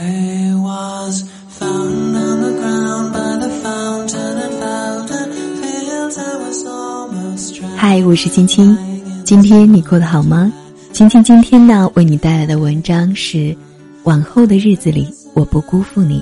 [0.00, 5.28] I was found on the ground by the fountain and felt it
[5.60, 7.76] feels I was almost drowned.
[7.76, 8.78] 嗨，我是青青，
[9.24, 10.52] 今天你过得好吗？
[10.92, 13.38] 青青今天呢，为你带来的文章是
[14.04, 16.20] 《往后的日子里，我不辜负你》，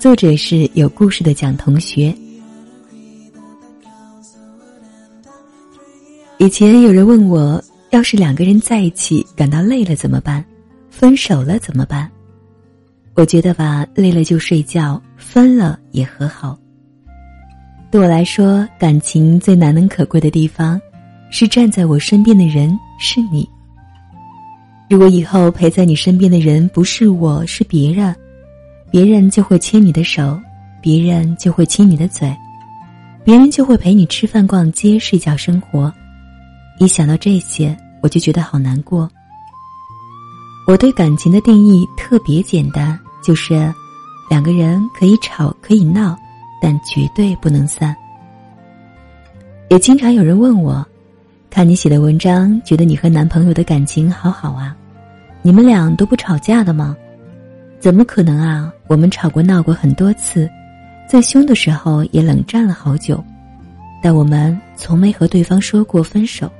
[0.00, 2.14] 作者是有故事的蒋同学。
[6.38, 10.42] 以前有人问我，要是两个人在一起感到累了怎么办？
[10.90, 12.10] 分手了怎么办？
[13.18, 16.56] 我觉得吧，累了就睡觉，分了也和好。
[17.90, 20.80] 对我来说，感情最难能可贵的地方，
[21.28, 23.48] 是站在我身边的人是你。
[24.88, 28.14] 如果以后陪在你身边的人不是我，是别人，
[28.88, 30.40] 别人就会牵你的手，
[30.80, 32.32] 别人就会亲你的嘴，
[33.24, 35.92] 别人就会陪你吃饭、逛街、睡觉、生活。
[36.78, 39.10] 一想到这些，我就觉得好难过。
[40.68, 42.96] 我对感情的定义特别简单，
[43.28, 43.70] 就是
[44.30, 46.16] 两个人可以吵可以闹，
[46.62, 47.94] 但绝对不能散。
[49.68, 50.82] 也经常有人问我。
[51.50, 54.74] 看你写的文章，觉得你和男朋友的感情好好啊，
[55.42, 56.96] 你们俩都不吵架的吗？
[57.78, 58.72] 怎么可能啊？
[58.86, 60.48] 我们吵过闹过很多次，
[61.06, 63.22] 在凶的时候也冷战了好久，
[64.02, 66.50] 但我们从没和对方说过分手。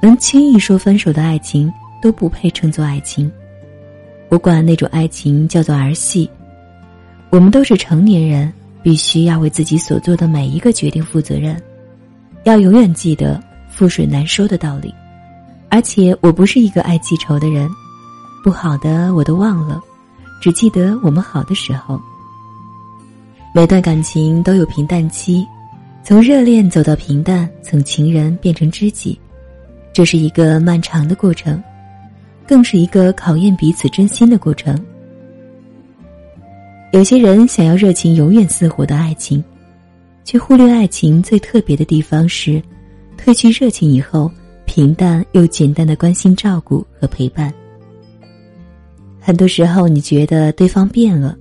[0.00, 3.30] 能轻易说分手的爱情都不配称作爱情，
[4.34, 6.28] 不管那种爱情叫做儿戏。
[7.30, 11.56] 我们都是成年人，必须要为自己所做的每一个决定负责任。
[12.42, 13.40] 要永远记得
[13.72, 14.92] 覆水难收的道理，
[15.68, 17.70] 而且我不是一个爱记仇的人，
[18.42, 19.80] 不好的我都忘了，
[20.42, 21.96] 只记得我们好的时候。
[23.54, 25.46] 每段感情都有平淡期，
[26.02, 29.16] 从热恋走到平淡，从情人变成知己，
[29.92, 31.62] 这是一个漫长的过程，
[32.46, 34.78] 更是一个考验彼此真心的过程。
[36.92, 39.42] 有些人想要热情永远似火的爱情。
[40.26, 42.62] 却忽略爱情最特别的地方是，
[43.22, 44.30] 褪去热情以后，
[44.64, 47.52] 平淡又简单的关心、照顾和陪伴。
[49.20, 51.36] 很多时候，你觉得对方变了，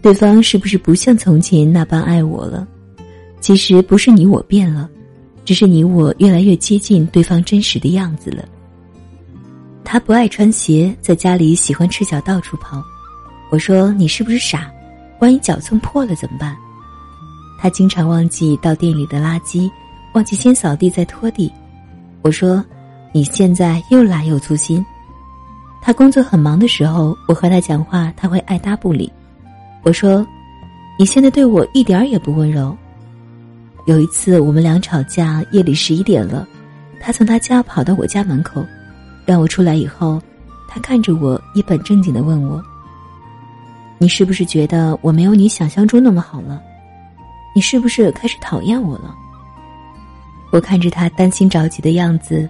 [0.00, 2.64] 对方是不是不像从前那般爱我了？
[3.40, 4.88] 其实不是你我变了，
[5.44, 8.48] 只是你我越来越接近对方真实的样子了。
[9.92, 12.80] 他不爱穿鞋，在家里喜欢赤脚到处跑。
[13.50, 14.70] 我说你是不是傻？
[15.18, 16.56] 万一脚蹭破了怎么办？
[17.58, 19.68] 他经常忘记倒店里的垃圾，
[20.12, 21.52] 忘记先扫地再拖地。
[22.22, 22.64] 我说
[23.10, 24.86] ：“你现在又懒又粗心。”
[25.82, 29.12] 他工作很忙的时候，我和他讲话，他会爱搭不理。
[29.82, 30.24] 我说
[31.00, 32.78] ：“你现在对我一点儿也不温柔。”
[33.86, 36.46] 有一次我们俩吵架，夜里十一点了，
[37.00, 38.64] 他从他家跑到我家门口，
[39.30, 40.20] 让我出来以后，
[40.66, 42.60] 他看着我一本正经的问我
[43.96, 46.60] ：“你是不是觉得我没有你想象中那么好了？”
[47.54, 49.14] 你是不是开始讨厌我了？
[50.50, 52.48] 我看着他担心着急的样子，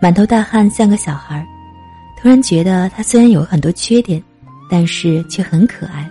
[0.00, 1.44] 满头大汗，像个小孩
[2.16, 4.22] 突然觉得他虽然有很多缺点，
[4.70, 6.08] 但是却很可爱。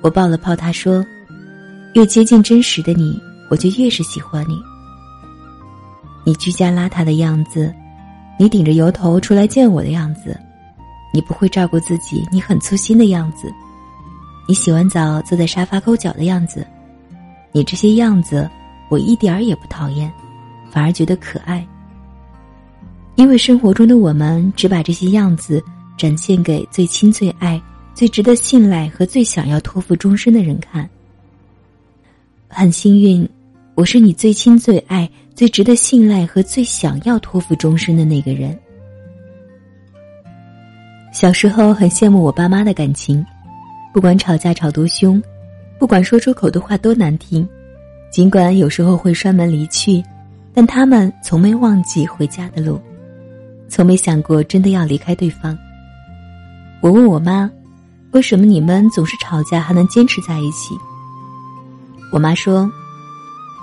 [0.00, 1.04] 我抱了抱他，说
[1.92, 3.20] ：“越接近真实的你，
[3.50, 4.58] 我就越是喜欢你。
[6.24, 7.70] 你居家邋遢的样子，
[8.40, 10.34] 你顶着油头出来见我的样子，
[11.12, 13.52] 你不会照顾自己，你很粗心的样子，
[14.48, 16.66] 你洗完澡坐在沙发抠脚的样子。”
[17.52, 18.48] 你这些样子，
[18.88, 20.10] 我一点儿也不讨厌，
[20.70, 21.66] 反而觉得可爱。
[23.16, 25.62] 因为生活中的我们只把这些样子
[25.98, 27.60] 展现给最亲、最爱、
[27.92, 30.88] 最值得信赖和最想要托付终身的人看。
[32.48, 33.28] 很幸运，
[33.74, 38.54] 我是你最亲、最爱、最值得信赖和最想要托付终身的那个人。
[41.14, 43.24] 小时候很羡慕我爸妈的感情，
[43.90, 45.18] 不管吵架吵多凶。
[45.78, 47.48] 不管说出口的话多难听，
[48.12, 50.04] 尽管有时候会摔门离去，
[50.52, 52.78] 但他们从没忘记回家的路，
[53.66, 55.56] 从没想过真的要离开对方。
[56.82, 57.50] 我问我妈，
[58.10, 60.74] 为什么你们总是吵架还能坚持在一起？
[62.12, 62.70] 我妈说，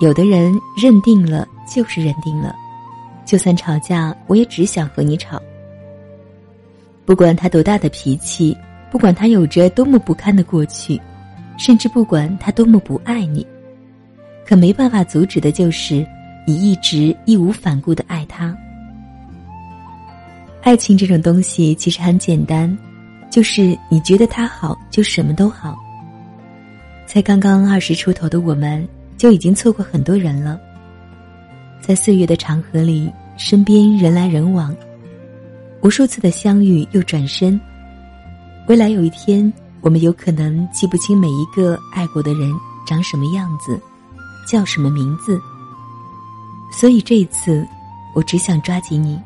[0.01, 2.55] 有的人认定了就是认定了，
[3.25, 5.41] 就算吵架，我也只想和你吵。
[7.05, 8.57] 不管他多大的脾气，
[8.89, 10.99] 不管他有着多么不堪的过去。
[11.59, 13.43] 甚至不管他多么不爱你，
[14.45, 16.05] 可没办法阻止的就是
[16.45, 18.55] 你一直义无反顾的爱他。
[20.61, 22.77] 爱情这种东西其实很简单，
[23.31, 25.75] 就是你觉得他好，就什么都好。
[27.07, 28.87] 才刚刚二十出头的我们，
[29.17, 30.61] 就已经错过很多人了。
[31.81, 34.75] 在岁月的长河里，身边人来人往，
[35.81, 37.59] 无数次的相遇又转身，
[38.67, 39.51] 未来有一天，
[39.81, 42.53] 我们有可能记不清每一个爱过的人
[42.85, 43.79] 长什么样子，
[44.47, 45.39] 叫什么名字。
[46.71, 47.65] 所以这一次，
[48.13, 49.19] 我只想抓紧你，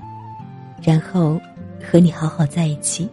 [0.84, 1.42] 然后
[1.82, 3.10] 和你好好在一起。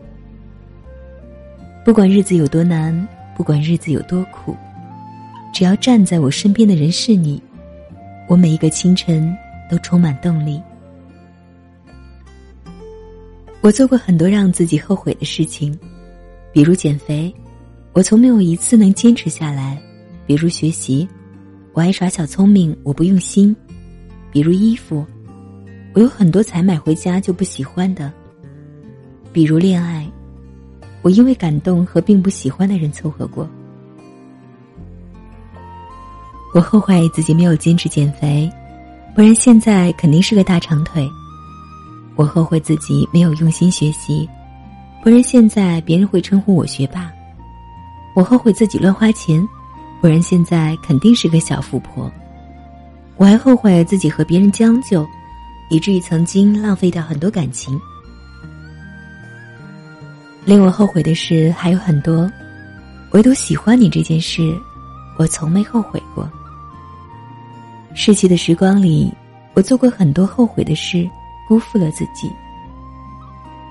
[1.84, 4.54] 不管日子有多难，不管日子有多苦，
[5.54, 7.42] 只要站在我身边的人是你，
[8.28, 9.36] 我每一个清晨
[9.70, 10.62] 都充满动力。
[13.60, 15.76] 我做过很多让自己后悔的事情。
[16.52, 17.34] 比如减肥，
[17.92, 19.76] 我从没有一次能坚持下来；
[20.26, 21.08] 比如学习，
[21.72, 23.54] 我爱耍小聪明，我不用心；
[24.30, 25.04] 比如衣服，
[25.94, 28.10] 我有很多才买回家就不喜欢的；
[29.32, 30.10] 比如恋爱，
[31.02, 33.48] 我因为感动和并不喜欢的人凑合过。
[36.54, 38.50] 我后悔自己没有坚持减肥，
[39.14, 41.08] 不然现在肯定是个大长腿。
[42.16, 44.28] 我后悔自己没有用心学习。
[45.00, 47.08] 不然现在别人会称呼我学霸，
[48.16, 49.46] 我后悔自己乱花钱，
[50.00, 52.10] 不然现在肯定是个小富婆。
[53.16, 55.06] 我还后悔自己和别人将就，
[55.70, 57.80] 以至于曾经浪费掉很多感情。
[60.44, 62.28] 令我后悔的事还有很多，
[63.12, 64.52] 唯独喜欢你这件事，
[65.18, 66.30] 我从没后悔过。
[67.94, 69.12] 逝去的时光里，
[69.54, 71.08] 我做过很多后悔的事，
[71.48, 72.30] 辜负了自己。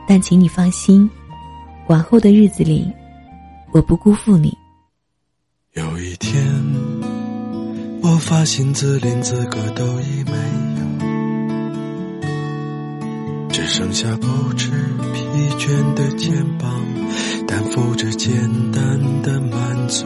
[0.05, 1.09] 但请你放心，
[1.88, 2.91] 往后的日子里，
[3.71, 4.55] 我不辜负你。
[5.73, 6.44] 有一天，
[8.01, 10.31] 我发现自怜资格都已没
[12.21, 12.27] 有，
[13.50, 14.69] 只剩下不知
[15.13, 15.23] 疲
[15.57, 16.69] 倦的肩膀，
[17.47, 18.33] 担负着简
[18.71, 20.05] 单的满足。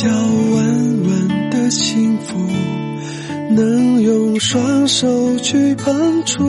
[0.00, 2.36] 我要稳稳的幸福。
[3.50, 6.44] 能用双手去碰触，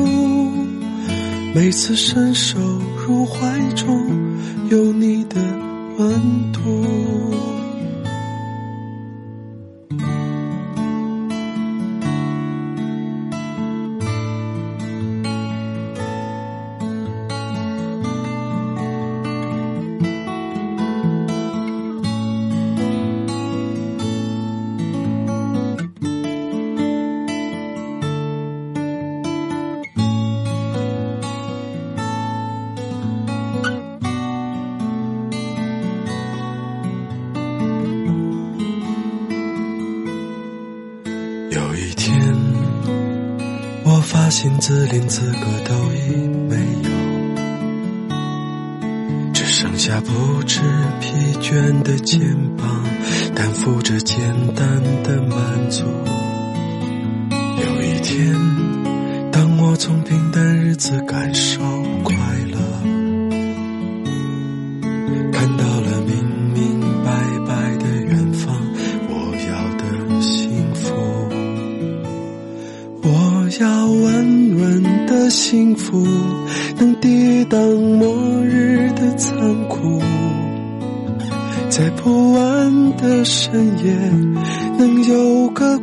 [1.56, 2.60] 每次伸手
[3.08, 4.06] 入怀中，
[4.70, 5.42] 有你的
[5.98, 6.49] 温
[44.42, 46.16] 心字连资格都已
[46.48, 46.90] 没有，
[49.34, 50.62] 只剩下不知
[51.02, 52.22] 疲倦的肩
[52.56, 52.82] 膀，
[53.36, 54.18] 担负着简
[54.56, 55.84] 单的满足。
[57.34, 58.34] 有一天，
[59.30, 61.60] 当我从平淡日子感受
[62.06, 62.16] 快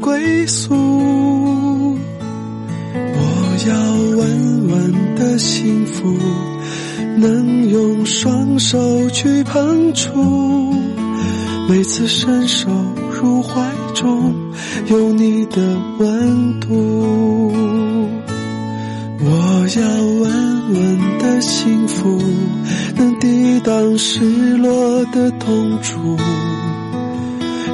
[0.00, 0.74] 归宿。
[2.94, 3.74] 我要
[4.16, 6.16] 稳稳的幸福，
[7.16, 10.12] 能用双手去碰触，
[11.68, 12.68] 每次伸手
[13.10, 14.34] 入怀中
[14.86, 15.62] 有你的
[15.98, 17.52] 温度。
[19.18, 19.82] 我要
[20.20, 20.30] 稳
[20.74, 22.20] 稳的幸福，
[22.96, 26.16] 能抵挡失落的痛楚。